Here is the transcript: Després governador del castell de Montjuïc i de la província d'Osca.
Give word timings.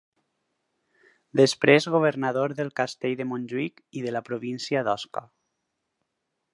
Després 1.41 1.87
governador 1.97 2.55
del 2.61 2.73
castell 2.81 3.15
de 3.21 3.29
Montjuïc 3.35 3.85
i 4.01 4.05
de 4.07 4.15
la 4.19 4.27
província 4.31 4.85
d'Osca. 4.89 5.27